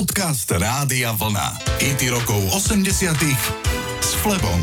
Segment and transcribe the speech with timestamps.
[0.00, 1.76] Podcast Rádia Vlna.
[1.76, 3.20] IT rokov 80
[4.00, 4.56] s Flebom.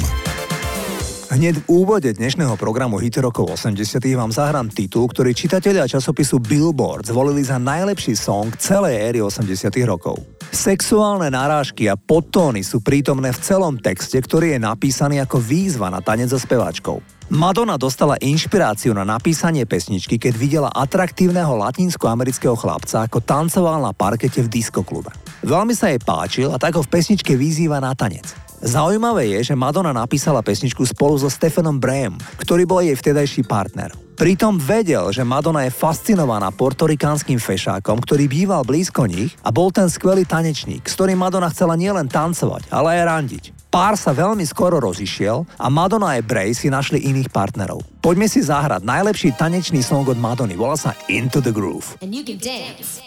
[1.29, 7.13] Hneď v úvode dnešného programu Hity rokov 80 vám zahrám titul, ktorý čitatelia časopisu Billboard
[7.13, 10.18] zvolili za najlepší song celej éry 80 rokov.
[10.50, 16.01] Sexuálne narážky a podtóny sú prítomné v celom texte, ktorý je napísaný ako výzva na
[16.01, 16.97] tanec so speváčkou.
[17.28, 24.39] Madonna dostala inšpiráciu na napísanie pesničky, keď videla atraktívneho latinskoamerického chlapca, ako tancoval na parkete
[24.39, 25.12] v diskoklube.
[25.44, 28.32] Veľmi sa jej páčil a tak ho v pesničke vyzýva na tanec.
[28.63, 33.91] Zaujímavé je, že Madonna napísala pesničku spolu so Stefanom Brahem, ktorý bol jej vtedajší partner.
[34.16, 39.91] Pritom vedel, že Madonna je fascinovaná portorikánskym fešákom, ktorý býval blízko nich a bol ten
[39.91, 43.56] skvelý tanečník, s ktorým Madonna chcela nielen tancovať, ale aj randiť.
[43.67, 47.84] Pár sa veľmi skoro rozišiel a Madonna a Bray si našli iných partnerov.
[47.99, 51.99] Poďme si zahrať najlepší tanečný song od Madony, volá sa Into the Groove.
[51.99, 53.03] And you can dance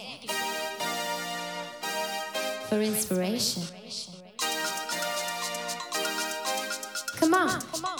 [2.68, 3.64] for inspiration.
[7.16, 7.60] Come on.
[7.72, 7.99] Come on.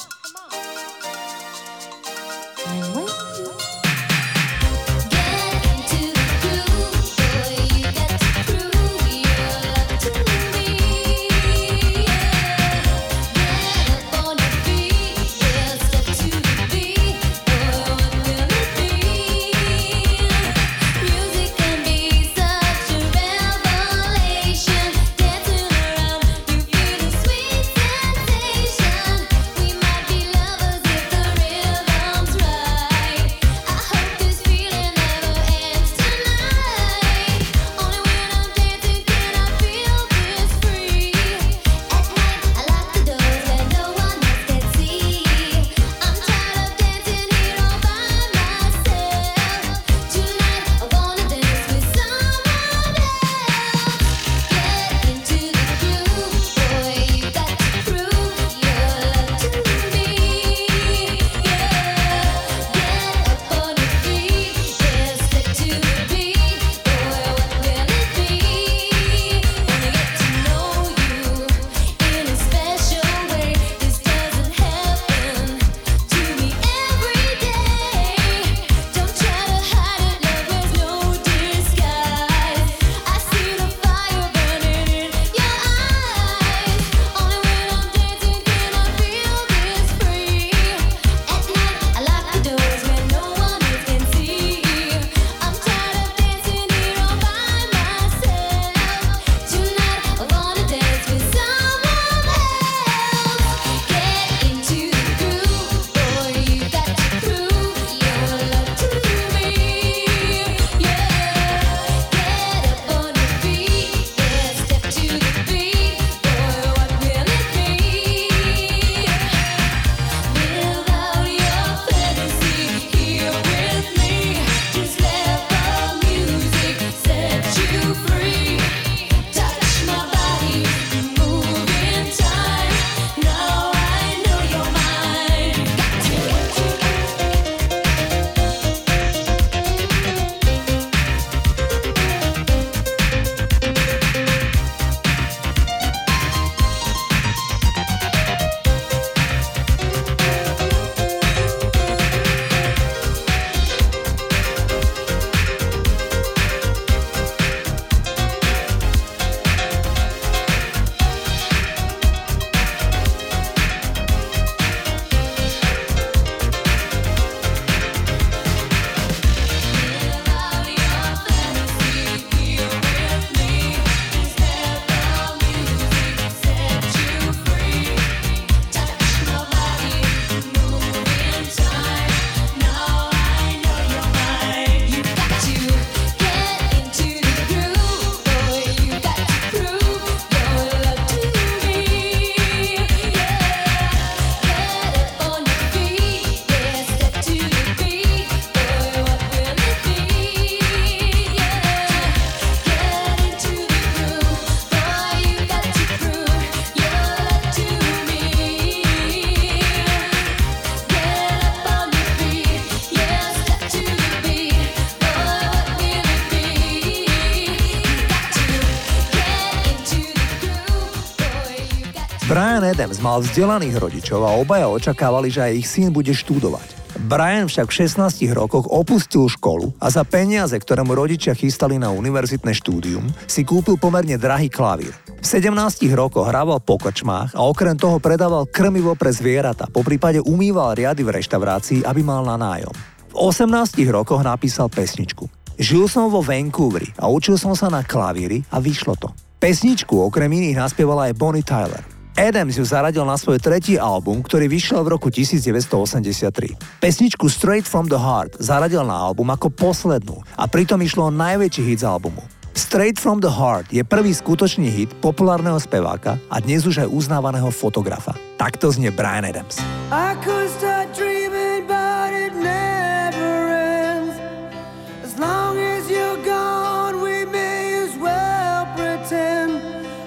[222.81, 226.97] Adams mal vzdelaných rodičov a obaja očakávali, že aj ich syn bude študovať.
[227.13, 231.93] Brian však v 16 rokoch opustil školu a za peniaze, ktoré mu rodičia chystali na
[231.93, 234.97] univerzitné štúdium, si kúpil pomerne drahý klavír.
[235.13, 240.25] V 17 rokoch hrával po kočmách a okrem toho predával krmivo pre zvieratá, po prípade
[240.25, 242.73] umýval riady v reštaurácii, aby mal na nájom.
[243.13, 245.29] V 18 rokoch napísal pesničku.
[245.61, 249.13] Žil som vo Vancouveri a učil som sa na klavíri a vyšlo to.
[249.37, 252.00] Pesničku okrem iných naspievala aj Bonnie Tyler.
[252.21, 256.53] Adams ju zaradil na svoj tretí album, ktorý vyšiel v roku 1983.
[256.85, 261.65] Pesničku Straight from the Heart zaradil na album ako poslednú a pritom išlo o najväčší
[261.65, 262.21] hit z albumu.
[262.53, 267.49] Straight from the Heart je prvý skutočný hit populárneho speváka a dnes už aj uznávaného
[267.49, 268.13] fotografa.
[268.37, 269.57] Takto znie Brian Adams.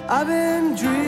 [0.06, 1.03] I've been dreaming.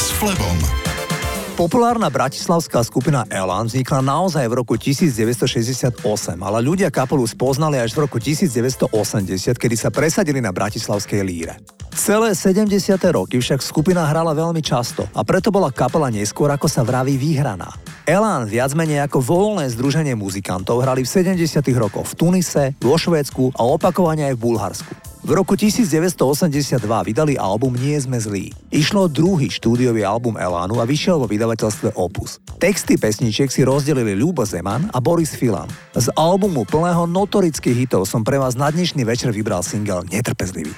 [0.00, 0.56] S Flebom.
[1.60, 6.00] Populárna bratislavská skupina Elan vznikla naozaj v roku 1968,
[6.40, 11.60] ale ľudia kapelu spoznali až v roku 1980, kedy sa presadili na bratislavskej líre.
[11.92, 12.96] Celé 70.
[13.12, 17.83] roky však skupina hrala veľmi často a preto bola kapela neskôr ako sa vraví vyhraná.
[18.04, 21.40] Elán viac menej ako voľné združenie muzikantov hrali v 70.
[21.72, 24.92] rokoch v Tunise, vo Švédsku a opakovane aj v Bulharsku.
[25.24, 28.52] V roku 1982 vydali album Nie sme zlí.
[28.68, 32.44] Išlo druhý štúdiový album Elánu a vyšiel vo vydavateľstve Opus.
[32.60, 35.72] Texty pesničiek si rozdelili Ľubo Zeman a Boris Filan.
[35.96, 40.76] Z albumu plného notorických hitov som pre vás na dnešný večer vybral single Netrpezlivý.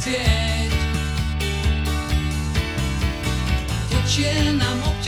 [0.00, 0.72] chcieť.
[3.92, 4.99] Tečie nám opäť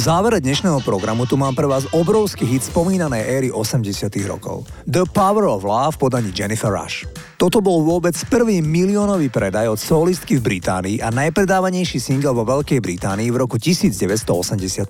[0.00, 4.64] V závere dnešného programu tu mám pre vás obrovský hit spomínanej éry 80 rokov.
[4.88, 7.04] The Power of Love podaní Jennifer Rush.
[7.36, 12.80] Toto bol vôbec prvý miliónový predaj od solistky v Británii a najpredávanejší single vo Veľkej
[12.80, 14.88] Británii v roku 1985.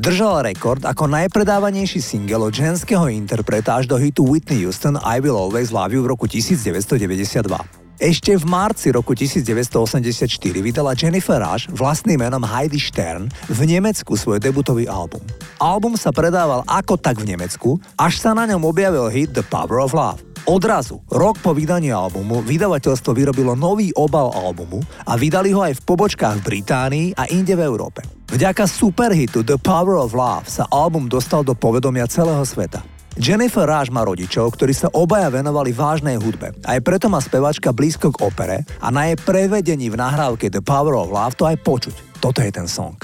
[0.00, 5.36] Držal rekord ako najpredávanejší single od ženského interpreta až do hitu Whitney Houston I Will
[5.36, 7.87] Always Love You v roku 1992.
[7.98, 10.30] Ešte v marci roku 1984
[10.62, 15.18] vydala Jennifer Rush vlastným menom Heidi Stern v Nemecku svoj debutový album.
[15.58, 19.82] Album sa predával ako tak v Nemecku, až sa na ňom objavil hit The Power
[19.82, 20.22] of Love.
[20.46, 25.84] Odrazu, rok po vydaní albumu, vydavateľstvo vyrobilo nový obal albumu a vydali ho aj v
[25.90, 28.06] pobočkách v Británii a inde v Európe.
[28.30, 32.97] Vďaka superhitu The Power of Love sa album dostal do povedomia celého sveta.
[33.18, 36.54] Jennifer Rush má rodičov, ktorí sa obaja venovali vážnej hudbe.
[36.62, 40.94] Aj preto má spevačka blízko k opere a na jej prevedení v nahrávke The Power
[40.94, 42.22] of Love to aj počuť.
[42.22, 42.94] Toto je ten song.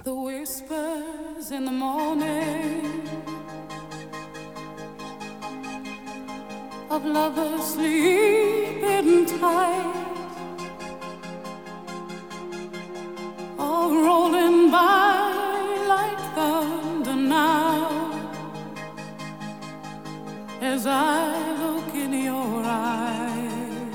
[6.94, 10.13] of lovers sleeping tight
[20.84, 23.94] as I look in your eyes.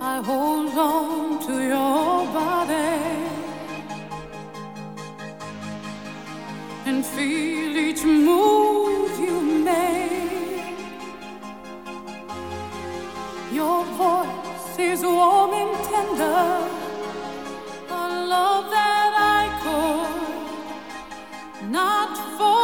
[0.00, 3.02] I hold on to your body
[6.86, 10.78] and feel each move you make.
[13.52, 16.48] Your voice is warm and tender,
[17.90, 17.92] a
[18.34, 22.57] love that I could not forget.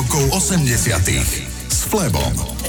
[0.00, 2.59] Rokov 80 s Flebom.